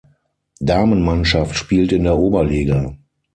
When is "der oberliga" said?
2.05-2.97